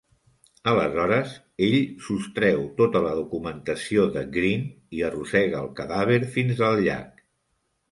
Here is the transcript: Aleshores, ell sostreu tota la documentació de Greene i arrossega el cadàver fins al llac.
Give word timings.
Aleshores, 0.69 1.33
ell 1.67 1.75
sostreu 2.05 2.63
tota 2.79 3.03
la 3.09 3.13
documentació 3.21 4.07
de 4.17 4.25
Greene 4.39 4.99
i 5.01 5.05
arrossega 5.11 5.63
el 5.67 5.71
cadàver 5.83 6.21
fins 6.41 6.67
al 6.73 6.85
llac. 6.91 7.25